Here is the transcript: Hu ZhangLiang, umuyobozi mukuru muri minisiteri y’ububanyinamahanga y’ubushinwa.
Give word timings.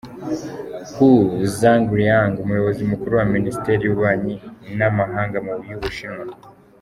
Hu 0.95 1.07
ZhangLiang, 1.57 2.33
umuyobozi 2.43 2.81
mukuru 2.91 3.13
muri 3.17 3.31
minisiteri 3.37 3.81
y’ububanyinamahanga 3.83 5.37
y’ubushinwa. 5.69 6.33